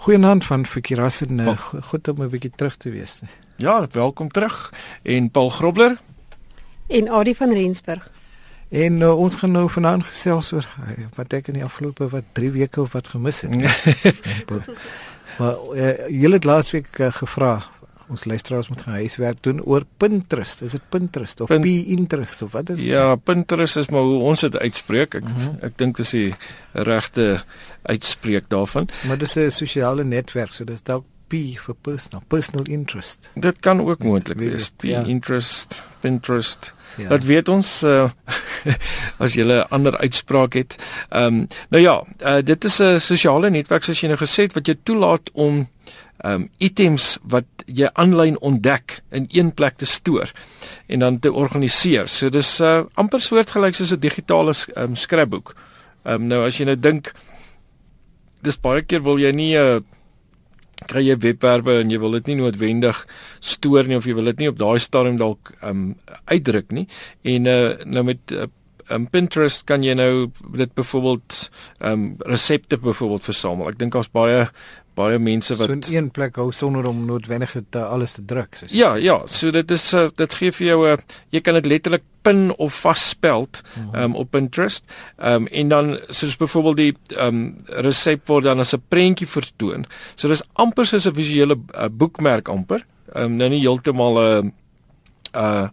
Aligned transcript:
Goeienaand 0.00 0.44
van 0.44 0.66
Fikirassen. 0.66 1.38
Uh, 1.38 1.58
goed 1.82 2.08
om 2.08 2.22
'n 2.22 2.28
bietjie 2.28 2.50
terug 2.56 2.76
te 2.76 2.90
wees. 2.90 3.18
Ja, 3.56 3.86
welkom 3.90 4.28
terug. 4.28 4.72
En 5.02 5.30
Paul 5.30 5.50
Grobler 5.50 5.98
en 6.86 7.10
Adie 7.10 7.36
van 7.36 7.52
Rensburg. 7.52 8.10
En 8.68 9.00
uh, 9.00 9.18
ons 9.18 9.34
gaan 9.34 9.50
nou 9.50 9.70
vanaand 9.70 10.04
gesels 10.04 10.52
oor 10.52 10.68
uh, 10.80 11.04
wat 11.14 11.32
ek 11.32 11.46
in 11.46 11.54
die 11.54 11.64
afgelope 11.64 12.08
wat 12.08 12.24
3 12.32 12.50
weke 12.50 12.80
of 12.80 12.92
wat 12.92 13.08
gemis 13.08 13.40
het. 13.40 13.50
maar 15.38 15.56
uh, 15.72 16.08
julle 16.08 16.34
het 16.34 16.44
laasweek 16.44 16.98
uh, 16.98 17.12
gevra 17.12 17.62
ons 18.10 18.24
luisteraars 18.24 18.68
moet 18.68 18.82
gaan 18.82 18.98
huiswerk 18.98 19.42
doen 19.42 19.62
oor 19.62 19.84
Pinterest. 19.96 20.62
Is 20.62 20.74
dit 20.76 20.88
Pinterest 20.88 21.40
of 21.40 21.48
Pin 21.48 21.62
Pinterest 21.62 22.42
of 22.42 22.52
wat 22.52 22.70
is 22.70 22.80
dit? 22.80 22.88
Ja, 22.88 23.14
Pinterest 23.14 23.76
is 23.76 23.88
maar 23.88 24.02
hoe 24.02 24.20
ons 24.32 24.40
dit 24.40 24.56
uitspreek. 24.58 25.14
Ek 25.14 25.24
mhm. 25.24 25.40
-huh. 25.40 25.62
ek 25.70 25.78
dink 25.78 25.96
dit 25.96 26.04
is 26.04 26.10
die 26.10 26.34
regte 26.72 27.44
uitspreek 27.82 28.48
daarvan. 28.48 28.88
Maar 29.06 29.18
dis 29.18 29.36
'n 29.36 29.50
sosiale 29.50 30.04
netwerk, 30.04 30.52
so 30.52 30.64
dis 30.64 30.82
dalk 30.82 31.04
P 31.30 31.54
vir 31.62 31.74
personal, 31.82 32.22
personal 32.26 32.66
interest. 32.66 33.30
Dit 33.34 33.60
kan 33.60 33.80
ook 33.80 34.02
moontlik 34.02 34.38
wees. 34.38 34.68
P 34.68 34.82
ja. 34.82 35.04
interest, 35.06 35.82
Pinterest. 36.00 36.72
Ja. 36.96 37.08
Dat 37.08 37.24
weet 37.24 37.48
ons 37.48 37.82
uh, 37.82 38.10
as 39.22 39.34
jy 39.38 39.46
'n 39.46 39.66
ander 39.70 39.98
uitspraak 39.98 40.58
het. 40.58 40.76
Ehm 41.08 41.26
um, 41.26 41.46
nou 41.68 41.82
ja, 41.82 42.02
uh, 42.22 42.42
dit 42.44 42.64
is 42.64 42.80
'n 42.80 42.98
sosiale 42.98 43.50
netwerk 43.50 43.84
soos 43.84 44.00
jy 44.00 44.08
nou 44.08 44.18
gesê 44.18 44.42
het 44.42 44.54
wat 44.58 44.66
jou 44.66 44.76
toelaat 44.82 45.30
om 45.32 45.68
um 46.24 46.48
items 46.58 47.14
wat 47.22 47.46
jy 47.66 47.88
aanlyn 47.92 48.38
ontdek 48.44 49.00
in 49.10 49.26
een 49.30 49.52
plek 49.56 49.78
te 49.80 49.86
stoor 49.86 50.32
en 50.86 50.98
dan 51.04 51.18
te 51.18 51.32
organiseer. 51.32 52.08
So 52.08 52.30
dis 52.30 52.58
uh 52.60 52.84
amper 52.94 53.22
soortgelyk 53.24 53.74
soos 53.74 53.92
'n 53.92 54.00
digitale 54.00 54.54
um 54.76 54.96
scrapbook. 54.96 55.54
Um 56.04 56.26
nou 56.26 56.44
as 56.46 56.58
jy 56.58 56.64
nou 56.64 56.76
dink 56.76 57.12
dis 58.42 58.56
baie 58.56 58.82
keer 58.82 59.02
wil 59.02 59.18
jy 59.18 59.32
nie 59.32 59.56
'n 59.56 59.60
uh, 59.60 59.80
kry 60.88 61.02
jy 61.04 61.16
webwerwe 61.16 61.80
en 61.80 61.90
jy 61.90 61.98
wil 61.98 62.12
dit 62.12 62.26
nie 62.26 62.36
noodwendig 62.36 63.06
stoor 63.40 63.84
nie 63.84 63.96
of 63.96 64.06
jy 64.06 64.14
wil 64.14 64.24
dit 64.24 64.38
nie 64.38 64.48
op 64.48 64.58
daai 64.58 64.78
stadium 64.78 65.16
dalk 65.16 65.52
um 65.62 65.96
uitdruk 66.26 66.70
nie. 66.70 66.86
En 67.22 67.46
uh 67.46 67.84
nou 67.84 68.04
met 68.04 68.20
uh, 68.32 68.46
um, 68.90 69.06
Pinterest 69.10 69.64
kan 69.64 69.82
jy 69.82 69.94
nou 69.94 70.30
dit 70.56 70.74
byvoorbeeld 70.74 71.50
um 71.78 72.14
resepte 72.18 72.78
byvoorbeeld 72.78 73.24
versamel. 73.24 73.68
Ek 73.68 73.78
dink 73.78 73.92
daar's 73.92 74.10
baie 74.12 74.48
baie 74.98 75.18
mense 75.22 75.54
wat 75.56 75.70
so 75.70 75.76
in 75.76 75.82
een 75.96 76.08
plek 76.14 76.36
hou 76.40 76.50
sonder 76.52 76.86
om 76.90 77.04
noodwendig 77.06 77.54
te 77.70 77.82
alles 77.82 78.16
te 78.18 78.24
druk. 78.26 78.58
So 78.60 78.68
ja, 78.74 78.94
ja, 79.00 79.20
so 79.30 79.52
dit 79.54 79.70
is 79.70 79.84
uh, 79.94 80.08
dit 80.16 80.34
gee 80.40 80.52
vir 80.52 80.66
jou 80.66 80.80
'n 80.86 80.92
uh, 80.92 81.04
jy 81.30 81.40
kan 81.40 81.54
dit 81.54 81.66
letterlik 81.66 82.04
pin 82.22 82.50
of 82.58 82.74
vasspeld 82.74 83.62
um, 83.94 84.14
op 84.16 84.30
Pinterest. 84.30 84.84
Ehm 85.18 85.34
um, 85.34 85.46
en 85.46 85.68
dan 85.68 85.98
soos 86.08 86.36
byvoorbeeld 86.36 86.76
die 86.76 86.94
ehm 87.16 87.26
um, 87.26 87.56
resep 87.66 88.26
word 88.28 88.44
dan 88.44 88.60
as 88.60 88.74
'n 88.74 88.82
prentjie 88.88 89.26
vertoon. 89.26 89.86
So 90.14 90.28
dis 90.28 90.42
amper 90.52 90.86
soos 90.86 91.06
'n 91.06 91.14
visuele 91.14 91.56
uh, 91.56 91.88
boekmerk 91.90 92.48
amper. 92.48 92.86
Ehm 93.14 93.24
um, 93.24 93.36
nou 93.36 93.48
nie 93.48 93.60
heeltemal 93.60 94.18
'n 94.18 94.52
uh, 95.34 95.42
uh 95.42 95.68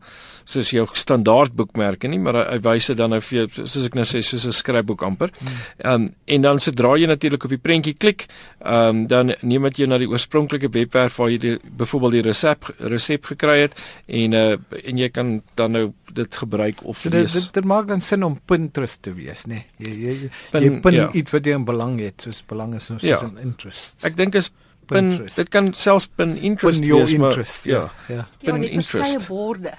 soos 0.48 0.72
jou 0.72 0.86
standaard 0.95 1.56
boekmerke 1.58 2.08
nie, 2.08 2.20
maar 2.23 2.40
hy 2.45 2.58
wys 2.64 2.88
dit 2.92 2.98
dan 3.00 3.12
nou 3.12 3.20
vir 3.23 3.50
soos 3.58 3.86
ek 3.88 3.98
nou 3.98 4.06
sê 4.08 4.22
soos 4.23 4.45
'n 4.48 4.56
skryfboek 4.56 5.03
amper. 5.03 5.31
Hmm. 5.40 5.62
Ehm 5.84 5.94
um, 5.94 6.09
en 6.26 6.42
dan 6.42 6.59
sodra 6.59 6.95
jy 6.98 7.08
natuurlik 7.08 7.44
op 7.44 7.50
die 7.50 7.62
prentjie 7.62 7.94
klik, 7.94 8.28
ehm 8.62 8.90
um, 8.90 9.08
dan 9.08 9.34
neem 9.42 9.64
dit 9.70 9.78
jou 9.84 9.88
na 9.88 9.98
die 9.98 10.08
oorspronklike 10.08 10.70
webwerf 10.72 11.18
waar 11.18 11.30
jy 11.30 11.38
die 11.38 11.58
byvoorbeeld 11.78 12.12
die 12.12 12.22
resep 12.22 12.70
resep 12.80 13.25
gekry 13.25 13.59
het 13.68 13.73
en 14.08 14.34
uh 14.34 14.58
en 14.84 14.98
jy 14.98 15.09
kan 15.09 15.42
dan 15.56 15.72
nou 15.72 15.94
dit 16.14 16.36
gebruik 16.36 16.84
of 16.84 17.00
so 17.00 17.09
dit, 17.09 17.34
dit, 17.34 17.53
dit 17.53 17.66
maak 17.66 17.88
dan 17.88 18.02
sin 18.02 18.23
om 18.23 18.40
Pinterest 18.45 19.02
te 19.02 19.14
wees, 19.14 19.45
nê. 19.45 19.66
Nee. 19.78 19.90
Jy 19.90 20.14
jy 20.22 20.30
pin, 20.52 20.64
jy 20.64 20.80
pin 20.81 20.94
ja. 20.94 21.09
iets 21.14 21.31
wat 21.31 21.45
jy 21.45 21.53
in 21.53 21.66
belang 21.66 22.00
het, 22.00 22.22
soos 22.22 22.44
belang 22.48 22.75
is 22.75 22.86
soos 22.86 23.03
ja. 23.03 23.20
'n 23.22 23.38
interest. 23.44 24.06
Ek 24.06 24.16
dink 24.16 24.36
is 24.36 24.52
pin 24.88 25.09
dit 25.25 25.50
kan 25.50 25.73
selfs 25.73 26.08
pin 26.08 26.38
interest 26.38 26.81
pin 26.81 26.95
wees 26.95 27.14
maar 27.18 27.36
interest, 27.36 27.66
ja 27.66 27.90
ja 28.08 28.28
pin 28.44 28.64
ja, 28.64 28.70
interest 28.70 29.20
ja 29.20 29.28
borde 29.28 29.73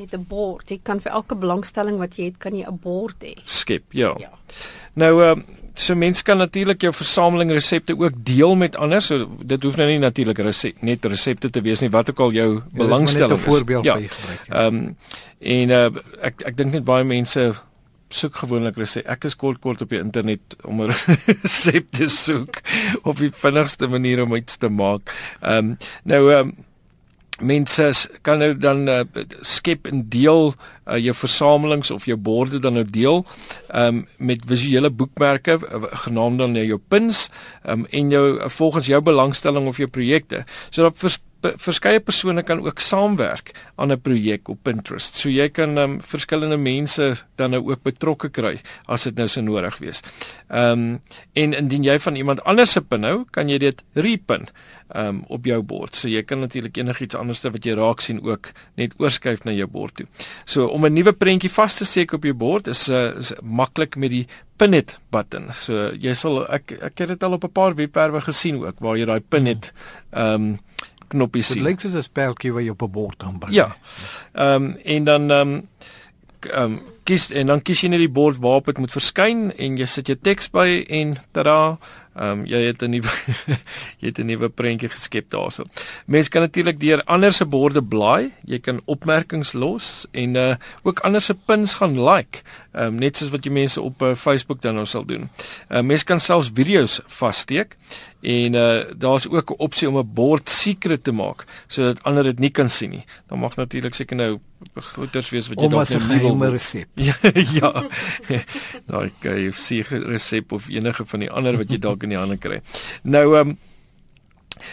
jy 0.00 0.08
het 0.08 0.16
'n 0.16 0.26
bord 0.28 0.70
jy 0.70 0.80
kan 0.82 1.00
vir 1.00 1.12
elke 1.12 1.36
belangstelling 1.36 1.98
wat 2.00 2.16
jy 2.16 2.30
het 2.32 2.38
kan 2.38 2.56
jy 2.56 2.64
'n 2.64 2.80
bord 2.82 3.16
hê 3.22 3.34
skep 3.44 3.92
ja, 3.92 4.14
ja. 4.18 4.32
nou 4.94 5.12
uh, 5.22 5.36
so 5.74 5.94
mense 5.94 6.22
kan 6.22 6.38
natuurlik 6.38 6.82
jou 6.82 6.92
versameling 6.92 7.50
resepte 7.50 7.96
ook 7.96 8.12
deel 8.24 8.54
met 8.54 8.76
ander 8.76 9.02
so 9.02 9.28
dit 9.42 9.62
hoef 9.62 9.76
nou 9.76 9.88
nie 9.88 9.98
natuurlik 9.98 10.38
resep, 10.38 10.82
net 10.82 11.04
resepte 11.04 11.50
te 11.50 11.60
wees 11.60 11.80
nie 11.80 11.90
wat 11.90 12.10
ook 12.10 12.20
al 12.20 12.32
jou 12.32 12.54
ja, 12.54 12.62
belangstelling 12.72 13.38
is 13.38 13.44
'n 13.44 13.50
voorbeeld 13.50 13.84
ja. 13.84 13.96
vir 13.96 14.08
gebruik 14.08 14.46
ja 14.48 14.66
ehm 14.66 14.74
um, 14.74 14.96
en 15.40 15.70
uh, 15.70 15.90
ek 16.20 16.42
ek 16.44 16.56
dink 16.56 16.72
net 16.72 16.84
baie 16.84 17.04
mense 17.04 17.54
soek 18.10 18.40
gewoonlik 18.42 18.76
resep. 18.76 19.06
Ek 19.06 19.24
is 19.24 19.36
kort 19.38 19.60
kort 19.62 19.82
op 19.82 19.92
die 19.92 20.00
internet 20.00 20.56
om 20.64 20.82
'n 20.82 20.90
resep 21.42 21.90
te 21.90 22.08
soek 22.08 22.60
of 23.02 23.18
die 23.18 23.30
vinnigste 23.30 23.86
manier 23.86 24.22
om 24.22 24.34
iets 24.34 24.56
te 24.56 24.68
maak. 24.68 25.14
Ehm 25.40 25.56
um, 25.56 25.76
nou 26.04 26.32
ehm 26.32 26.48
um, 26.48 26.54
mense 27.40 27.86
kan 28.22 28.40
nou 28.42 28.52
dan 28.58 28.88
uh, 28.88 29.00
skep 29.40 29.86
en 29.90 30.02
deel 30.08 30.52
uh, 30.52 30.98
jou 31.00 31.14
versamelings 31.16 31.90
of 31.90 32.06
jou 32.08 32.16
borde 32.16 32.60
dan 32.60 32.78
nou 32.78 32.84
deel 32.84 33.24
um, 33.74 34.04
met 34.16 34.44
visuele 34.46 34.90
boekmerke 34.90 35.58
uh, 35.60 35.82
genaamd 36.04 36.38
dan 36.38 36.54
jou 36.54 36.80
pins 36.88 37.28
um, 37.64 37.86
en 37.90 38.10
jou 38.10 38.26
uh, 38.36 38.48
volgens 38.48 38.86
jou 38.86 39.02
belangstelling 39.02 39.66
of 39.66 39.80
jou 39.80 39.88
projekte. 39.88 40.44
So 40.70 40.82
dat 40.82 40.98
verskeie 41.40 42.00
persone 42.00 42.42
kan 42.42 42.60
ook 42.64 42.78
saamwerk 42.78 43.52
aan 43.76 43.92
'n 43.92 44.00
projek 44.00 44.48
op 44.48 44.58
Pinterest. 44.62 45.14
So 45.14 45.28
jy 45.28 45.48
kan 45.48 45.78
um, 45.78 46.00
verskillende 46.02 46.56
mense 46.56 47.16
dan 47.36 47.50
nou 47.50 47.70
ook 47.70 47.82
betrokke 47.82 48.28
kry 48.28 48.60
as 48.86 49.02
dit 49.02 49.14
nou 49.16 49.28
so 49.28 49.40
nodig 49.40 49.78
wees. 49.78 50.02
Ehm 50.48 50.72
um, 50.72 51.00
en 51.32 51.52
indien 51.52 51.84
jy 51.84 51.98
van 51.98 52.16
iemand 52.16 52.44
anders 52.44 52.72
se 52.72 52.80
pin 52.80 53.02
hou, 53.02 53.24
kan 53.30 53.48
jy 53.48 53.58
dit 53.58 53.82
repin 53.94 54.48
ehm 54.88 55.06
um, 55.06 55.24
op 55.28 55.44
jou 55.44 55.62
bord. 55.62 55.96
So 55.96 56.08
jy 56.08 56.22
kan 56.22 56.40
natuurlik 56.40 56.76
enigiets 56.76 57.14
anderste 57.14 57.50
wat 57.50 57.64
jy 57.64 57.74
raak 57.74 58.00
sien 58.00 58.22
ook 58.22 58.52
net 58.76 58.94
oorskuif 58.98 59.44
na 59.44 59.52
jou 59.52 59.66
bord 59.66 59.94
toe. 59.94 60.06
So 60.44 60.66
om 60.66 60.86
'n 60.86 60.92
nuwe 60.92 61.12
prentjie 61.12 61.50
vas 61.50 61.76
te 61.76 61.84
steek 61.84 62.12
op 62.12 62.24
jou 62.24 62.34
bord 62.34 62.66
is 62.66 62.88
uh, 62.88 63.18
is 63.18 63.32
maklik 63.42 63.96
met 63.96 64.10
die 64.10 64.26
pin 64.56 64.74
it 64.74 64.98
button. 65.10 65.52
So 65.52 65.92
jy 65.96 66.14
sal 66.14 66.42
ek 66.52 66.72
ek 66.80 66.98
het 66.98 67.08
dit 67.08 67.22
al 67.22 67.32
op 67.32 67.44
'n 67.44 67.52
paar 67.52 67.74
webwerwe 67.74 68.20
gesien 68.20 68.60
ook 68.64 68.80
waar 68.80 68.96
jy 68.96 69.04
daai 69.04 69.20
pin 69.20 69.46
it 69.46 69.72
ehm 70.12 70.34
um, 70.34 70.58
knoppie 71.10 71.42
sien. 71.42 71.60
Dit 71.60 71.66
lyk 71.66 71.82
soos 71.82 71.96
'n 71.98 72.06
speltjie 72.06 72.52
wat 72.54 72.62
jy 72.62 72.74
op 72.76 72.82
'n 72.82 72.90
bord 72.90 73.22
aanbring. 73.22 73.54
Ja. 73.54 73.76
Ehm 74.32 74.64
um, 74.64 74.76
en 74.84 75.04
dan 75.04 75.30
ehm 75.30 75.54
um, 75.54 75.68
ehm 76.40 76.62
um, 76.62 76.80
kies 77.04 77.30
en 77.30 77.46
dan 77.46 77.62
kies 77.62 77.82
jy 77.82 77.88
net 77.88 78.02
die 78.02 78.08
bord 78.08 78.38
waarop 78.38 78.66
dit 78.66 78.78
moet 78.78 78.92
verskyn 78.92 79.50
en 79.58 79.76
jy 79.76 79.86
sit 79.86 80.06
jou 80.06 80.16
teks 80.16 80.50
by 80.52 80.84
en 80.88 81.16
tada 81.32 81.78
Ehm 82.20 82.40
um, 82.40 82.46
jy 82.46 82.58
het 82.66 82.82
'n 82.82 82.90
nuwe 82.90 83.10
jy 84.02 84.06
het 84.10 84.18
'n 84.18 84.26
nuwe 84.26 84.48
prentjie 84.48 84.88
geskep 84.88 85.30
daarso. 85.30 85.64
Mense 86.06 86.30
kan 86.30 86.42
natuurlik 86.42 86.80
deur 86.80 87.04
ander 87.04 87.32
se 87.32 87.46
borde 87.46 87.82
blaai, 87.82 88.32
jy 88.44 88.58
kan 88.58 88.80
opmerkings 88.84 89.52
los 89.52 90.06
en 90.10 90.34
uh 90.34 90.54
ook 90.82 90.98
ander 91.00 91.22
se 91.22 91.34
pins 91.34 91.74
gaan 91.74 92.04
like. 92.04 92.42
Ehm 92.72 92.86
um, 92.86 92.94
net 92.94 93.16
soos 93.16 93.30
wat 93.30 93.44
jy 93.44 93.52
mense 93.52 93.80
op 93.80 94.02
uh, 94.02 94.14
Facebook 94.14 94.60
dan 94.60 94.74
nou 94.74 94.86
sal 94.86 95.04
doen. 95.04 95.30
Uh, 95.70 95.80
mense 95.80 96.04
kan 96.04 96.20
selfs 96.20 96.50
video's 96.54 97.00
vassteek 97.06 97.76
en 98.20 98.54
uh 98.54 98.84
daar's 98.96 99.28
ook 99.28 99.50
'n 99.50 99.58
opsie 99.58 99.88
om 99.88 99.98
'n 99.98 100.14
bord 100.14 100.50
secret 100.50 101.04
te 101.04 101.12
maak 101.12 101.46
sodat 101.68 102.02
ander 102.02 102.24
dit 102.24 102.38
nie 102.38 102.50
kan 102.50 102.68
sien 102.68 102.90
nie. 102.90 103.04
Dan 103.28 103.38
mag 103.38 103.56
natuurlik 103.56 103.94
seker 103.94 104.16
nou 104.16 104.40
goeters 104.74 105.30
wees 105.30 105.48
wat 105.48 105.60
jy 105.60 105.68
dalk 105.68 105.88
nie 105.88 106.18
wil 106.20 106.36
hê 106.36 106.50
resep. 106.50 106.88
ja. 107.08 107.14
ja. 107.54 107.72
Daai 108.90 109.10
KFC 109.22 109.82
resep 109.90 110.52
of 110.52 110.68
enige 110.68 111.06
van 111.06 111.24
die 111.24 111.30
ander 111.30 111.58
wat 111.60 111.70
jy 111.70 111.78
dalk 111.78 112.06
in 112.06 112.14
die 112.14 112.20
hande 112.20 112.38
kry. 112.40 112.60
Nou 113.02 113.26
ehm 113.34 113.54
um, 113.54 113.58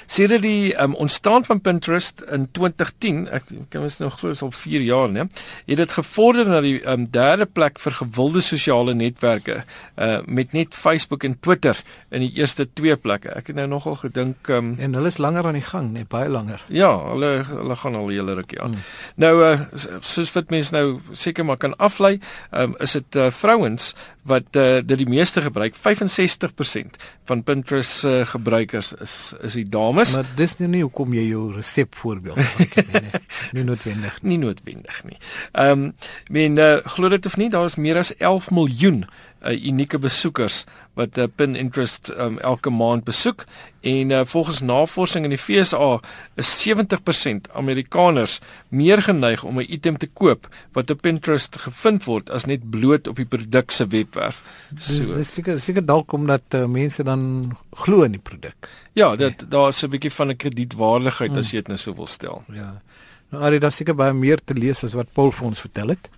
Sedert 0.05 0.41
die 0.41 0.73
um, 0.81 0.95
ontstaan 0.95 1.45
van 1.45 1.61
Pinterest 1.61 2.21
in 2.31 2.47
2010, 2.51 3.27
ek 3.31 3.49
kan 3.69 3.85
mens 3.85 3.97
nog 4.01 4.19
glo 4.19 4.33
is 4.35 4.41
al 4.41 4.51
4 4.51 4.81
jaar, 4.81 5.09
né? 5.09 5.27
Het 5.65 5.77
dit 5.77 5.91
gevorder 5.91 6.49
na 6.49 6.61
die 6.61 6.77
um, 6.89 7.05
derde 7.11 7.45
plek 7.45 7.79
vir 7.79 7.97
gewilde 8.01 8.41
sosiale 8.41 8.93
netwerke, 8.97 9.63
uh 9.95 10.17
met 10.27 10.53
net 10.53 10.75
Facebook 10.75 11.23
en 11.23 11.35
Twitter 11.39 11.77
in 12.11 12.23
die 12.25 12.31
eerste 12.39 12.65
twee 12.73 12.95
plekke. 12.97 13.29
Ek 13.37 13.51
het 13.51 13.55
nou 13.55 13.67
nogal 13.69 13.95
gedink 14.01 14.49
um, 14.53 14.73
en 14.81 14.97
hulle 14.97 15.11
is 15.11 15.19
langer 15.21 15.45
aan 15.47 15.57
die 15.59 15.65
gang, 15.65 15.91
net 15.93 16.09
baie 16.11 16.29
langer. 16.29 16.63
Ja, 16.73 16.91
hulle 17.11 17.31
hulle 17.47 17.75
gaan 17.75 17.95
al 17.95 18.09
'n 18.09 18.15
hele 18.15 18.35
rukkie 18.39 18.61
aan. 18.61 18.77
Hmm. 18.77 18.83
Nou 19.15 19.33
uh 19.45 19.55
soos 20.01 20.33
wat 20.35 20.49
mense 20.49 20.73
nou 20.73 20.99
seker 21.11 21.45
maar 21.45 21.57
kan 21.57 21.75
aflei, 21.77 22.19
um, 22.51 22.75
is 22.79 22.91
dit 22.91 23.15
uh, 23.15 23.29
vrouens 23.31 23.93
wat 24.27 24.55
uh, 24.59 24.79
dit 24.83 24.97
die 24.97 25.09
meeste 25.09 25.41
gebruik 25.41 25.75
65% 25.75 26.99
van 27.29 27.43
Pinterest 27.43 28.03
uh, 28.05 28.25
gebruikers 28.25 28.93
is 29.03 29.33
is 29.41 29.55
die 29.59 29.67
dames. 29.77 30.15
Maar 30.17 30.33
dis 30.39 30.57
nou 30.61 30.71
nie 30.73 30.83
hoekom 30.85 31.15
jy 31.17 31.27
jou 31.29 31.45
resep 31.55 31.95
voorbeeld 32.01 32.41
gebruik 32.41 32.91
nie 32.91 33.01
nee, 33.07 33.23
nie 33.59 33.65
noodwendig 33.69 34.19
nie. 34.21 34.41
Noodwendig 34.41 35.01
nie. 35.07 35.21
Ehm 35.53 35.87
um, 35.87 35.93
men 36.33 36.59
uh, 36.61 36.73
glo 36.97 37.09
dit 37.13 37.25
of 37.25 37.37
nie 37.39 37.49
daar 37.53 37.69
is 37.69 37.79
meer 37.79 38.01
as 38.03 38.13
11 38.17 38.51
miljoen 38.57 39.05
uh, 39.45 39.65
unieke 39.65 39.99
besoekers 39.99 40.65
wat 40.97 41.17
uh, 41.17 41.27
Pinterest 41.35 42.09
um, 42.17 42.39
elke 42.39 42.69
maand 42.69 43.03
besoek 43.03 43.45
en 43.81 44.09
uh, 44.11 44.21
volgens 44.25 44.61
navorsing 44.61 45.27
in 45.27 45.33
die 45.33 45.39
FSA 45.39 45.99
is 46.35 46.49
70% 46.67 47.51
Amerikaners 47.53 48.39
meer 48.69 49.01
geneig 49.01 49.43
om 49.43 49.59
'n 49.59 49.69
item 49.69 49.97
te 49.97 50.07
koop 50.07 50.47
wat 50.73 50.89
op 50.89 51.01
Pinterest 51.01 51.57
gevind 51.57 52.03
word 52.03 52.29
as 52.29 52.45
net 52.45 52.69
bloot 52.69 53.07
op 53.07 53.15
die 53.15 53.25
produk 53.25 53.71
se 53.71 53.87
webwerf. 53.87 54.43
So 54.79 55.15
dis 55.15 55.33
seker 55.33 55.61
seker 55.61 55.85
dalk 55.85 56.13
omdat 56.13 56.43
uh, 56.53 56.65
mense 56.65 57.03
dan 57.03 57.55
glo 57.71 58.03
in 58.03 58.11
die 58.11 58.23
produk. 58.23 58.69
Ja, 58.93 59.15
dit 59.15 59.45
daar's 59.49 59.83
'n 59.83 59.89
bietjie 59.89 60.11
van 60.11 60.29
'n 60.29 60.37
kredietwaardigheid 60.37 61.31
hmm. 61.31 61.39
as 61.39 61.51
jy 61.51 61.57
dit 61.57 61.67
nou 61.67 61.77
so 61.77 61.93
wil 61.93 62.07
stel. 62.07 62.43
Ja. 62.53 62.81
Nou 63.29 63.43
Ari, 63.43 63.59
daar 63.59 63.71
seker 63.71 63.95
baie 63.95 64.13
meer 64.13 64.39
te 64.43 64.53
lees 64.53 64.83
as 64.83 64.93
wat 64.93 65.11
Paul 65.13 65.31
vir 65.31 65.45
ons 65.45 65.59
vertel 65.59 65.87
het. 65.87 66.09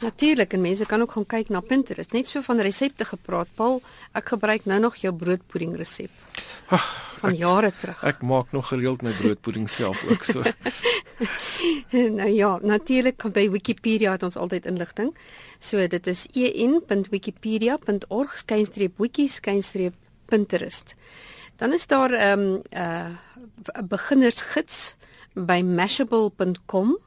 Natuurlik, 0.00 0.52
en 0.52 0.60
mense 0.60 0.86
kan 0.86 1.00
ook 1.00 1.12
gaan 1.12 1.26
kyk 1.26 1.48
na 1.48 1.60
Pinterest. 1.60 2.12
Net 2.12 2.26
so 2.26 2.40
van 2.40 2.60
resepte 2.60 3.04
gepraat. 3.04 3.48
Paul, 3.54 3.82
ek 4.12 4.24
gebruik 4.34 4.64
nou 4.64 4.80
nog 4.80 4.96
jou 4.96 5.14
broodpudding 5.14 5.76
resep. 5.76 6.10
Ag, 6.74 6.86
van 7.20 7.30
ek, 7.30 7.38
jare 7.38 7.72
terug. 7.80 8.04
Ek 8.04 8.22
maak 8.22 8.52
nog 8.52 8.68
gereeld 8.68 9.02
my 9.02 9.12
broodpudding 9.18 9.70
self 9.70 10.04
ook 10.10 10.24
so. 10.24 10.42
nou 12.20 12.30
ja, 12.30 12.58
natuurlik 12.62 13.16
kan 13.22 13.32
by 13.32 13.50
Wikipedia 13.50 14.10
het 14.16 14.22
ons 14.26 14.36
altyd 14.36 14.66
inligting. 14.66 15.16
So 15.58 15.86
dit 15.88 16.06
is 16.10 16.26
en.wikipedia.org 16.32 18.38
skynstreep 18.38 18.98
wiki 18.98 19.28
skynstreep 19.28 19.94
Pinterest. 20.26 20.94
Dan 21.56 21.72
is 21.72 21.86
daar 21.86 22.10
'n 22.10 22.38
um, 22.38 22.54
'n 22.54 22.62
uh, 22.76 23.06
beginnersgids 23.88 24.96
by 25.34 25.62
mashable.com 25.62 26.98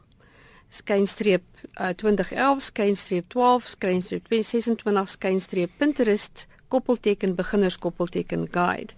skynstreep 0.69 1.43
uh, 1.73 1.87
2011 1.95 2.61
skynstreep 2.61 3.29
12 3.29 3.67
skynstreep 3.67 4.25
26 4.29 5.09
skynstreep 5.09 5.69
Pinterest 5.77 6.47
koppelteken 6.67 7.35
beginners 7.35 7.77
koppelteken 7.77 8.47
guide. 8.51 8.93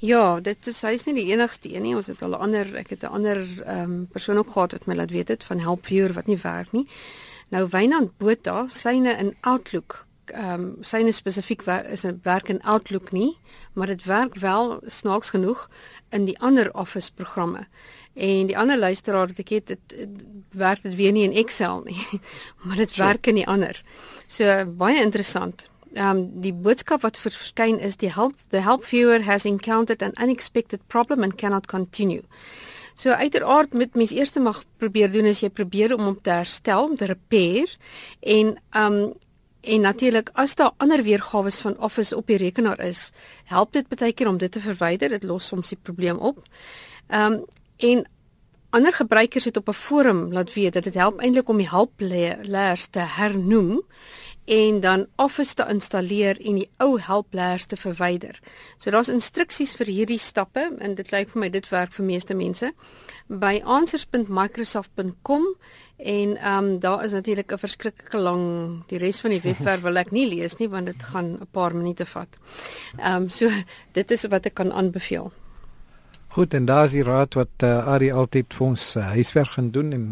Ja, 0.00 0.40
dit 0.40 0.66
is 0.66 0.82
hy's 0.82 1.04
nie 1.04 1.14
die 1.14 1.32
enigste 1.32 1.68
een 1.74 1.82
nie. 1.82 1.94
Ons 1.94 2.06
het 2.06 2.22
al 2.22 2.34
ander, 2.34 2.74
ek 2.76 2.90
het 2.90 3.02
'n 3.02 3.12
ander 3.12 3.38
ehm 3.64 3.82
um, 3.82 4.06
persoon 4.06 4.38
ook 4.38 4.50
gehad 4.50 4.72
wat 4.72 4.86
my 4.86 4.94
laat 4.94 5.10
weet 5.10 5.28
het 5.28 5.44
van 5.44 5.58
Helpviewer 5.58 6.12
wat 6.12 6.26
nie 6.26 6.38
werk 6.38 6.72
nie. 6.72 6.86
Nou 7.48 7.68
Wynand 7.68 8.16
Botha, 8.18 8.66
syne 8.68 9.12
in 9.18 9.36
Outlook, 9.40 10.06
ehm 10.24 10.52
um, 10.52 10.76
syne 10.80 11.12
spesifiek 11.12 11.62
is 11.66 12.04
'n 12.04 12.20
werk 12.22 12.48
in 12.48 12.62
Outlook 12.62 13.12
nie, 13.12 13.38
maar 13.72 13.86
dit 13.86 14.04
werk 14.04 14.34
wel 14.34 14.80
snaaks 14.86 15.30
genoeg 15.30 15.68
in 16.10 16.24
die 16.24 16.40
ander 16.40 16.74
Office 16.74 17.12
programme. 17.12 17.66
En 18.14 18.46
die 18.46 18.58
ander 18.58 18.78
luisteraar 18.78 19.26
wat 19.26 19.38
ek 19.38 19.48
het, 19.48 19.66
dit 19.66 20.08
werk 20.50 20.82
dit 20.82 20.94
weer 20.94 21.12
nie 21.12 21.24
in 21.24 21.44
Excel 21.44 21.82
nie, 21.84 22.06
maar 22.64 22.76
dit 22.76 22.96
werk 22.96 23.26
in 23.26 23.34
die 23.34 23.46
ander. 23.46 23.82
So 24.26 24.64
baie 24.66 25.02
interessant 25.02 25.70
um 25.94 26.40
die 26.40 26.52
boodskap 26.52 27.02
wat 27.02 27.18
verskyn 27.18 27.80
is 27.80 27.96
die 27.96 28.12
help 28.12 28.34
the 28.50 28.60
help 28.62 28.84
viewer 28.84 29.22
has 29.22 29.44
encountered 29.44 30.02
an 30.02 30.14
unexpected 30.22 30.80
problem 30.88 31.22
and 31.22 31.36
cannot 31.36 31.66
continue. 31.66 32.22
So 32.94 33.10
uiteraard 33.10 33.72
moet 33.72 33.94
mens 33.94 34.12
eers 34.12 34.34
mag 34.38 34.62
probeer 34.78 35.10
doen 35.10 35.26
as 35.26 35.40
jy 35.40 35.48
probeer 35.48 35.94
om 35.94 36.04
hom 36.04 36.18
te 36.20 36.30
herstel, 36.30 36.90
om 36.90 36.96
te 36.96 37.06
repair 37.10 37.76
en 38.20 38.56
um 38.76 39.02
en 39.60 39.82
natuurlik 39.84 40.30
as 40.40 40.54
daar 40.56 40.72
ander 40.80 41.02
weergawe 41.04 41.50
van 41.50 41.74
Office 41.78 42.16
op 42.16 42.26
die 42.26 42.38
rekenaar 42.40 42.80
is, 42.80 43.10
help 43.44 43.72
dit 43.72 43.88
baie 43.88 44.12
keer 44.12 44.28
om 44.28 44.38
dit 44.40 44.52
te 44.52 44.60
verwyder, 44.60 45.12
dit 45.12 45.22
los 45.22 45.46
soms 45.46 45.68
die 45.68 45.78
probleem 45.82 46.16
op. 46.16 46.40
Um 47.08 47.44
en 47.76 48.06
ander 48.70 48.92
gebruikers 48.92 49.44
het 49.44 49.56
op 49.56 49.68
'n 49.68 49.72
forum 49.72 50.32
laat 50.32 50.52
weet 50.54 50.72
dat 50.72 50.84
dit 50.84 50.94
help 50.94 51.20
eintlik 51.20 51.48
om 51.48 51.56
die 51.56 51.68
helpleers 51.68 52.86
te 52.86 53.00
hernoem 53.00 53.82
en 54.50 54.80
dan 54.80 55.06
Office 55.16 55.54
te 55.54 55.64
installeer 55.68 56.40
en 56.42 56.56
die 56.58 56.70
ou 56.82 56.98
helpleers 57.00 57.68
te 57.70 57.76
verwyder. 57.78 58.40
So 58.82 58.90
daar's 58.90 59.08
instruksies 59.12 59.76
vir 59.78 59.86
hierdie 59.86 60.18
stappe 60.18 60.64
en 60.82 60.96
dit 60.98 61.12
lyk 61.14 61.30
vir 61.30 61.40
my 61.44 61.50
dit 61.54 61.68
werk 61.70 61.92
vir 61.94 62.08
meeste 62.08 62.34
mense 62.34 62.72
by 63.30 63.60
answers.microsoft.com 63.62 65.46
en 66.00 66.34
ehm 66.36 66.64
um, 66.64 66.78
daar 66.82 67.04
is 67.04 67.12
natuurlik 67.12 67.52
'n 67.52 67.58
verskriklike 67.58 68.18
lang 68.18 68.82
die 68.88 68.98
res 68.98 69.20
van 69.20 69.30
die 69.30 69.42
webwerf 69.42 69.80
wil 69.86 69.96
ek 69.96 70.10
nie 70.10 70.26
lees 70.26 70.56
nie 70.58 70.68
want 70.68 70.86
dit 70.86 71.02
gaan 71.02 71.38
'n 71.38 71.48
paar 71.50 71.76
minute 71.76 72.06
vat. 72.06 72.28
Ehm 72.98 73.22
um, 73.22 73.28
so 73.28 73.50
dit 73.92 74.10
is 74.10 74.24
wat 74.24 74.46
ek 74.46 74.54
kan 74.54 74.72
aanbeveel. 74.72 75.32
Goed 76.30 76.54
en 76.54 76.64
daar 76.64 76.84
is 76.86 76.94
die 76.94 77.02
raad 77.02 77.34
wat 77.34 77.64
uh, 77.66 77.88
Ari 77.90 78.12
altyd 78.14 78.54
vir 78.54 78.66
ons 78.68 78.82
uh, 78.96 79.08
huiswerk 79.16 79.56
gaan 79.56 79.72
doen 79.74 79.90
en 79.96 80.04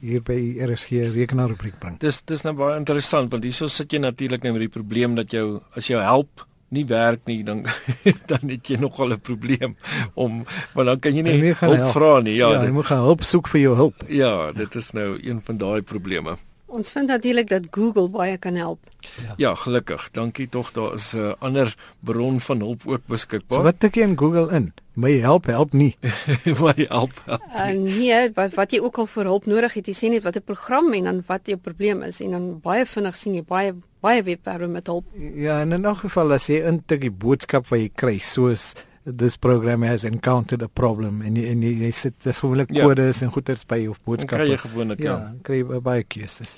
hier 0.00 0.22
by 0.24 0.36
RSG 0.64 1.10
rekenaarrubriek 1.12 1.76
bring. 1.82 1.98
Dis 2.00 2.22
dis 2.24 2.44
nou 2.46 2.54
baie 2.56 2.78
interessant 2.80 3.28
want 3.32 3.44
hierso 3.44 3.68
sit 3.68 3.92
jy 3.92 4.00
natuurlik 4.00 4.46
nou 4.46 4.54
met 4.56 4.64
die 4.64 4.72
probleem 4.72 5.18
dat 5.18 5.36
jou 5.36 5.60
as 5.76 5.90
jou 5.92 6.00
help 6.00 6.46
nie 6.72 6.86
werk 6.88 7.28
nie 7.28 7.42
dan 7.44 7.66
dan 8.30 8.48
het 8.54 8.72
jy 8.72 8.80
nogal 8.80 9.12
'n 9.12 9.20
probleem 9.20 9.76
om 10.14 10.46
maar 10.74 10.84
dan 10.94 11.00
kan 11.00 11.14
jy 11.14 11.22
nie 11.22 11.52
hulp 11.52 11.92
vra 11.92 12.20
nie. 12.20 12.38
Ja, 12.40 12.50
ja 12.56 12.64
jy 12.64 12.72
moet 12.72 12.88
gaan 12.88 13.04
hulp 13.04 13.22
soek 13.22 13.48
vir 13.52 13.60
jou 13.60 13.76
hulp. 13.76 14.08
Ja, 14.08 14.52
dit 14.52 14.74
is 14.74 14.92
nou 14.92 15.20
een 15.20 15.44
van 15.44 15.58
daai 15.58 15.82
probleme. 15.82 16.38
Ons 16.76 16.90
vind 16.92 17.08
natuurlik 17.08 17.48
dat 17.48 17.70
Google 17.72 18.10
baie 18.12 18.36
kan 18.36 18.54
help. 18.54 18.78
Ja, 19.24 19.34
ja 19.36 19.52
gelukkig. 19.56 20.10
Dankie 20.12 20.48
tog 20.48 20.72
daar 20.76 20.94
is 20.94 21.12
'n 21.14 21.18
uh, 21.18 21.32
ander 21.38 21.76
bron 22.00 22.40
van 22.40 22.58
hulp 22.60 22.82
ook 22.86 23.00
beskikbaar. 23.06 23.58
So 23.58 23.64
wat 23.64 23.80
tik 23.80 23.94
jy 23.94 24.02
in 24.02 24.18
Google 24.18 24.52
in? 24.52 24.72
My 24.92 25.12
help 25.20 25.46
help 25.46 25.72
nie. 25.72 25.96
My 26.64 26.74
help. 26.76 27.12
help 27.24 27.42
uh, 27.54 27.68
nee, 27.72 28.30
wat 28.34 28.54
wat 28.54 28.70
jy 28.72 28.80
ook 28.80 28.98
al 28.98 29.06
vir 29.06 29.24
hulp 29.24 29.46
nodig 29.46 29.72
het, 29.72 29.86
jy 29.86 29.94
sê 29.94 30.10
net 30.12 30.22
wat 30.22 30.36
'n 30.36 30.44
program 30.44 30.92
en 30.92 31.04
dan 31.04 31.22
wat 31.26 31.46
jou 31.46 31.56
probleem 31.56 32.02
is 32.02 32.20
en 32.20 32.30
dan 32.30 32.60
baie 32.60 32.86
vinnig 32.86 33.16
sien 33.16 33.34
jy 33.34 33.42
baie 33.42 33.74
baie 34.00 34.22
webwerwe 34.22 34.66
met 34.66 34.86
hulp. 34.86 35.04
Ja, 35.34 35.60
en 35.60 35.72
in 35.72 35.86
'n 35.86 35.96
geval 35.96 36.32
as 36.32 36.46
jy 36.46 36.60
intik 36.60 37.00
die 37.00 37.10
boodskap 37.10 37.66
wat 37.68 37.80
jy 37.80 37.90
kry, 37.94 38.18
soos 38.18 38.74
this 39.06 39.36
program 39.36 39.82
has 39.82 40.04
encountered 40.04 40.62
a 40.62 40.68
problem 40.68 41.22
en 41.22 41.36
en 41.36 41.62
jy 41.62 41.90
sit 41.94 42.14
dis 42.24 42.38
gewoonlik 42.42 42.72
ja. 42.74 42.84
kodes 42.84 43.22
en 43.22 43.30
goeders 43.30 43.62
by 43.66 43.86
of 43.86 44.00
boodskappe. 44.04 44.42
Kry 44.42 44.50
jy 44.50 44.58
gewoonlik 44.64 45.04
ja. 45.04 45.12
Ja, 45.12 45.32
kry 45.46 45.60
jy 45.62 45.80
baie 45.80 46.02
keuses. 46.02 46.56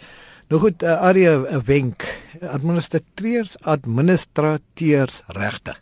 Nou 0.49 0.61
goed, 0.62 0.82
uh, 0.82 0.96
Aria 1.04 1.37
'n 1.37 1.61
wenk. 1.64 2.06
Administrateurs, 2.40 3.56
administrateurs 3.62 5.23
regte. 5.26 5.76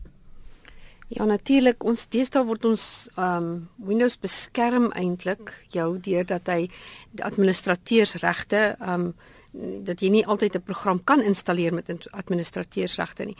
Ja 1.09 1.25
natuurlik 1.25 1.85
ons 1.87 2.09
deesdae 2.11 2.43
word 2.45 2.64
ons 2.64 3.09
um 3.17 3.69
Windows 3.79 4.17
beskerm 4.19 4.91
eintlik 4.99 5.52
jou 5.71 6.00
deurdat 6.02 6.49
hy 6.50 6.67
die 7.12 7.25
administrateurs 7.25 8.17
regte 8.25 8.75
um 8.81 9.14
dat 9.57 10.02
jy 10.02 10.11
nie 10.11 10.26
altyd 10.26 10.57
'n 10.57 10.62
program 10.62 11.05
kan 11.05 11.23
installeer 11.23 11.73
met 11.73 12.09
administrateurs 12.11 12.97
regte 12.97 13.25
nie. 13.25 13.37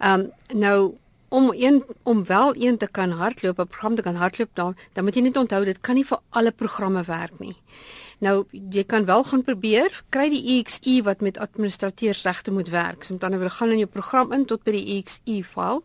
Um 0.00 0.32
nou 0.52 0.98
om 1.34 1.52
een 1.56 1.84
om 2.02 2.24
wel 2.26 2.54
een 2.56 2.76
te 2.76 2.86
kan 2.86 3.10
hardloop, 3.10 3.58
'n 3.58 3.66
program 3.66 3.94
te 3.94 4.02
kan 4.02 4.14
hardloop 4.14 4.50
dan, 4.52 4.76
dan 4.92 5.04
moet 5.04 5.14
jy 5.14 5.22
net 5.22 5.36
onthou 5.36 5.64
dit 5.64 5.80
kan 5.80 5.94
nie 5.94 6.06
vir 6.06 6.18
alle 6.30 6.52
programme 6.52 7.02
werk 7.02 7.38
nie. 7.38 7.56
Nou 8.18 8.44
jy 8.50 8.84
kan 8.84 9.04
wel 9.04 9.24
gaan 9.24 9.42
probeer, 9.42 10.02
kry 10.08 10.28
die 10.28 10.58
EXE 10.58 11.02
wat 11.02 11.20
met 11.20 11.38
administrateursregte 11.38 12.50
moet 12.50 12.68
werk. 12.68 13.04
So 13.04 13.14
met 13.14 13.24
ander 13.24 13.38
woorde, 13.38 13.54
gaan 13.54 13.70
in 13.70 13.78
jou 13.78 13.90
program 13.90 14.32
in 14.32 14.44
tot 14.44 14.62
by 14.64 14.70
die 14.70 14.86
EXE 14.98 15.42
file 15.44 15.82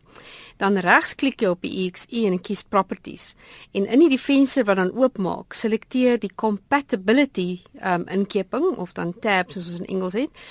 dan 0.60 0.76
regsklik 0.84 1.40
jy 1.40 1.50
op 1.54 1.64
die 1.64 1.86
exe 1.86 2.08
en 2.26 2.36
kies 2.44 2.62
properties. 2.68 3.32
En 3.76 3.86
in 3.86 4.04
hierdie 4.04 4.20
venster 4.20 4.66
wat 4.68 4.80
dan 4.80 4.92
oopmaak, 4.96 5.56
selekteer 5.56 6.20
die 6.20 6.32
compatibility 6.42 7.62
um 7.80 8.06
inkeping 8.12 8.74
of 8.76 8.92
dan 8.98 9.14
tab 9.24 9.54
soos 9.54 9.72
ons 9.72 9.80
in 9.80 9.90
Engels 9.96 10.18
het 10.20 10.44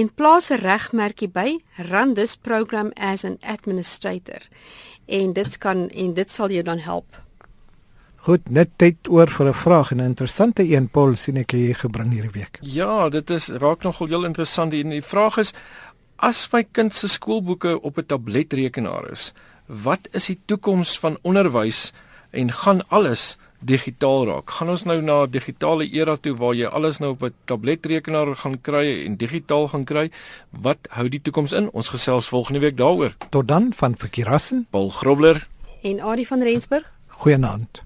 en 0.00 0.12
plaas 0.14 0.50
'n 0.50 0.62
regmerkie 0.62 1.28
by 1.28 1.58
run 1.90 2.14
this 2.14 2.36
program 2.36 2.92
as 2.94 3.24
an 3.24 3.38
administrator. 3.42 4.42
En 5.06 5.32
dit 5.32 5.58
kan 5.58 5.88
en 5.88 6.14
dit 6.14 6.30
sal 6.30 6.50
jou 6.50 6.62
dan 6.62 6.78
help. 6.78 7.25
Goed, 8.26 8.48
net 8.50 8.72
tyd 8.74 9.06
oor 9.06 9.30
vir 9.30 9.46
'n 9.46 9.54
vraag 9.54 9.90
en 9.92 9.98
'n 10.00 10.10
interessante 10.10 10.62
een 10.66 10.88
Paul 10.88 11.14
sien 11.14 11.36
ek 11.36 11.52
jy 11.52 11.74
gebring 11.74 12.10
hierdie 12.10 12.34
week. 12.34 12.58
Ja, 12.60 13.08
dit 13.08 13.30
is 13.30 13.48
raak 13.48 13.84
nogal 13.84 14.06
heel 14.06 14.24
interessant. 14.24 14.70
Die, 14.70 14.82
die 14.82 15.02
vraag 15.02 15.38
is 15.38 15.54
as 16.16 16.48
my 16.52 16.64
kind 16.72 16.94
se 16.94 17.08
skoolboeke 17.08 17.82
op 17.82 17.98
'n 17.98 18.06
tabletrekenaar 18.06 19.10
is, 19.12 19.32
wat 19.66 20.08
is 20.12 20.26
die 20.26 20.38
toekoms 20.44 20.98
van 20.98 21.18
onderwys 21.22 21.92
en 22.32 22.50
gaan 22.52 22.88
alles 22.88 23.36
digitaal 23.60 24.26
raak. 24.26 24.50
Gaan 24.50 24.70
ons 24.70 24.84
nou 24.84 25.00
na 25.02 25.22
'n 25.22 25.30
digitale 25.30 25.88
era 25.92 26.16
toe 26.16 26.36
waar 26.36 26.54
jy 26.54 26.66
alles 26.66 26.98
nou 26.98 27.10
op 27.10 27.22
'n 27.22 27.34
tabletrekenaar 27.44 28.36
gaan 28.36 28.60
kry 28.60 29.04
en 29.06 29.16
digitaal 29.16 29.68
gaan 29.68 29.84
kry? 29.84 30.10
Wat 30.50 30.78
hou 30.88 31.08
die 31.08 31.22
toekoms 31.22 31.52
in? 31.52 31.70
Ons 31.72 31.88
gesels 31.88 32.28
volgende 32.28 32.58
week 32.58 32.76
daaroor. 32.76 33.14
Tot 33.30 33.48
dan 33.48 33.72
van 33.72 33.94
Verkeerassen. 33.96 34.66
Paul 34.70 34.90
Grobler 34.90 35.48
En 35.82 36.00
Adie 36.00 36.26
van 36.26 36.42
Rensburg 36.42 36.90
Goeienaand. 37.06 37.85